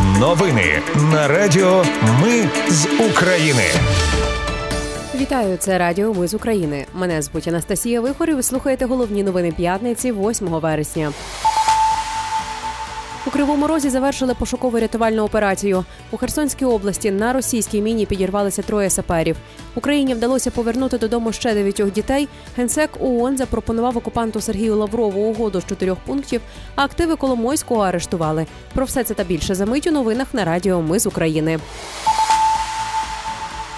[0.00, 1.84] Новини на Радіо
[2.22, 3.62] Ми з України.
[5.14, 6.86] Вітаю, це Радіо Ми з України.
[6.94, 11.12] Мене звуть Анастасія Вихор Ви слухаєте головні новини п'ятниці, 8 вересня.
[13.26, 15.84] У Кривому Розі завершили пошукову рятувальну операцію.
[16.10, 19.36] У Херсонській області на російській міні підірвалися троє саперів.
[19.74, 22.28] Україні вдалося повернути додому ще дев'ятьох дітей.
[22.56, 26.40] Генсек ООН запропонував окупанту Сергію Лаврову угоду з чотирьох пунктів,
[26.74, 28.46] а активи Коломойського арештували.
[28.74, 31.58] Про все це та більше за мить у новинах на Радіо Ми з України.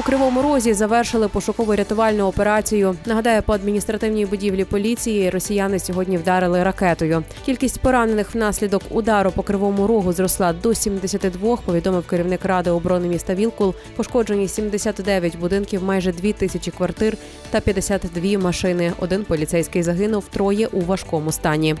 [0.00, 2.96] У Кривому Розі завершили пошукову рятувальну операцію.
[3.06, 7.24] Нагадаю, по адміністративній будівлі поліції росіяни сьогодні вдарили ракетою.
[7.44, 13.34] Кількість поранених внаслідок удару по кривому рогу зросла до 72, Повідомив керівник ради оборони міста
[13.34, 13.74] Вілкул.
[13.96, 17.16] Пошкоджені 79 будинків, майже 2 тисячі квартир
[17.50, 18.92] та 52 машини.
[18.98, 21.76] Один поліцейський загинув, троє у важкому стані.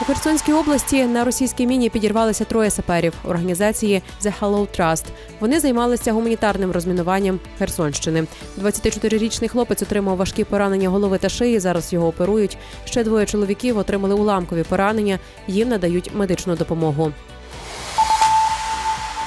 [0.00, 5.04] У Херсонській області на російській міні підірвалися троє саперів організації The Hello Trust.
[5.40, 8.24] Вони займалися гуманітарним розмінуванням Херсонщини.
[8.62, 11.58] 24-річний хлопець отримав важкі поранення голови та шиї.
[11.58, 12.58] Зараз його оперують.
[12.84, 15.18] Ще двоє чоловіків отримали уламкові поранення.
[15.46, 17.12] Їм надають медичну допомогу.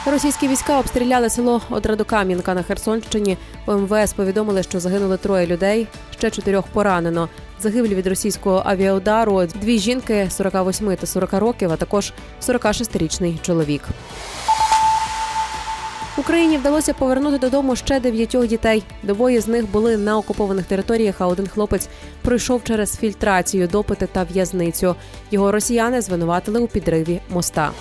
[0.05, 3.37] Російські війська обстріляли село Одрадокам'янка на Херсонщині.
[3.65, 7.29] У МВС повідомили, що загинули троє людей, ще чотирьох поранено.
[7.59, 13.81] Загиблі від російського авіаудару дві жінки 48 та 40 років, а також 46-річний чоловік.
[16.17, 18.83] Україні вдалося повернути додому ще дев'ятьох дітей.
[19.03, 21.15] Двоє з них були на окупованих територіях.
[21.19, 21.89] А один хлопець
[22.21, 24.95] пройшов через фільтрацію, допити та в'язницю.
[25.31, 27.71] Його росіяни звинуватили у підриві моста.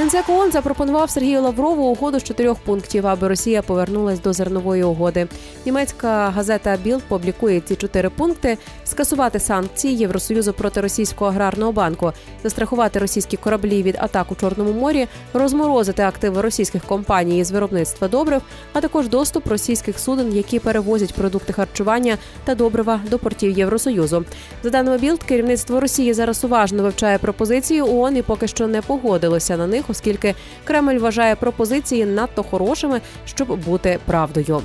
[0.00, 5.26] Генсек ООН запропонував Сергію Лаврову угоду з чотирьох пунктів, аби Росія повернулась до зернової угоди.
[5.66, 12.98] Німецька газета Білд публікує ці чотири пункти: скасувати санкції Євросоюзу проти російського аграрного банку, застрахувати
[12.98, 18.42] російські кораблі від атак у Чорному морі, розморозити активи російських компаній з виробництва добрив,
[18.72, 24.24] а також доступ російських суден, які перевозять продукти харчування та добрива до портів Євросоюзу.
[24.62, 29.56] За даними Білд, керівництво Росії зараз уважно вивчає пропозиції ООН і поки що не погодилося
[29.56, 30.34] на них оскільки
[30.64, 34.62] Кремль вважає пропозиції надто хорошими, щоб бути правдою.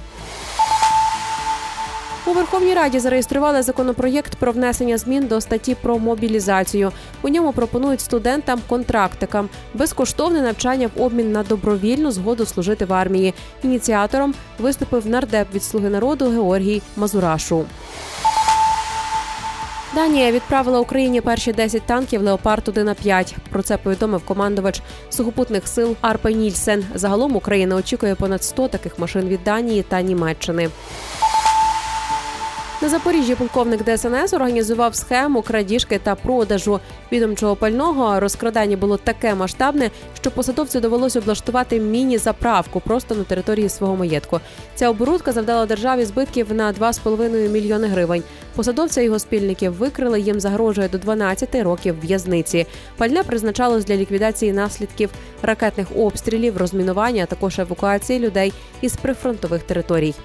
[2.28, 6.92] У Верховній Раді зареєстрували законопроєкт про внесення змін до статті про мобілізацію.
[7.22, 13.34] У ньому пропонують студентам-контрактикам безкоштовне навчання в обмін на добровільну згоду служити в армії.
[13.64, 17.66] Ініціатором виступив нардеп від слуги народу Георгій Мазурашу.
[19.96, 25.68] Данія відправила Україні перші 10 танків Леопард 1 на 5 Про це повідомив командувач сухопутних
[25.68, 26.86] сил Арпе Нільсен.
[26.96, 30.70] Загалом Україна очікує понад 100 таких машин від Данії та Німеччини.
[32.82, 36.80] На Запоріжжі полковник ДСНС організував схему крадіжки та продажу
[37.12, 38.20] відомчого пального.
[38.20, 39.92] Розкрадання було таке масштабне,
[40.22, 44.40] що посадовцю довелося облаштувати міні-заправку просто на території свого маєтку.
[44.76, 48.24] Ця оборудка завдала державі збитків на 2,5 мільйони гривень.
[48.56, 50.22] Посадовця його спільників викрили.
[50.22, 52.66] Їм загрожує до 12 років в'язниці.
[52.98, 55.10] Пальне призначалось для ліквідації наслідків
[55.42, 60.16] ракетних обстрілів, розмінування а також евакуації людей із прифронтових територій.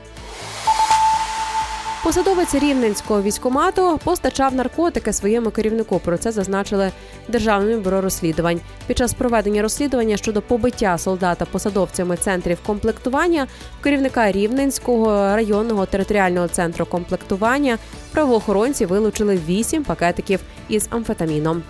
[2.05, 5.99] Посадовець рівненського військомату постачав наркотики своєму керівнику.
[5.99, 6.91] Про це зазначили
[7.29, 8.61] державне бюро розслідувань.
[8.87, 13.47] Під час проведення розслідування щодо побиття солдата посадовцями центрів комплектування
[13.81, 17.79] керівника рівненського районного територіального центру комплектування
[18.13, 21.63] правоохоронці вилучили вісім пакетиків із амфетаміном.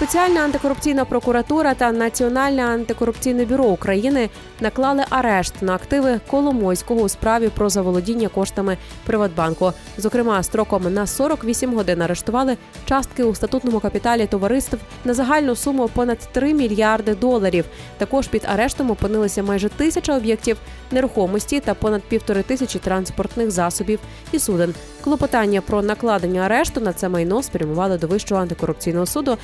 [0.00, 4.30] Спеціальна антикорупційна прокуратура та Національне антикорупційне бюро України
[4.60, 9.72] наклали арешт на активи Коломойського у справі про заволодіння коштами Приватбанку.
[9.98, 16.18] Зокрема, строком на 48 годин арештували частки у статутному капіталі товариств на загальну суму понад
[16.18, 17.64] 3 мільярди доларів.
[17.98, 20.56] Також під арештом опинилися майже тисяча об'єктів
[20.90, 23.98] нерухомості та понад півтори тисячі транспортних засобів
[24.32, 24.74] і суден.
[25.04, 29.36] Клопотання про накладення арешту на це майно спрямували до вищого антикорупційного суду.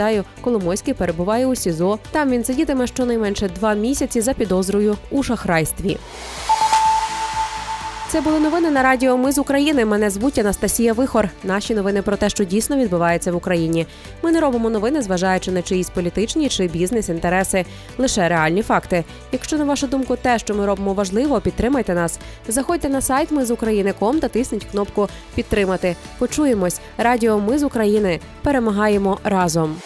[0.00, 1.98] Нагадаю, Коломойський перебуває у СІЗО.
[2.10, 5.98] Там він сидітиме щонайменше два місяці за підозрою у шахрайстві.
[8.08, 9.84] Це були новини на Радіо Ми з України.
[9.84, 11.28] Мене звуть Анастасія Вихор.
[11.44, 13.86] Наші новини про те, що дійсно відбувається в Україні.
[14.22, 17.64] Ми не робимо новини, зважаючи на чиїсь політичні чи бізнес-інтереси,
[17.98, 19.04] лише реальні факти.
[19.32, 22.18] Якщо на вашу думку, те, що ми робимо, важливо, підтримайте нас.
[22.48, 25.96] Заходьте на сайт Ми з України.ком та тисніть кнопку Підтримати.
[26.18, 26.80] Почуємось.
[26.98, 29.76] Радіо Ми з України перемагаємо разом.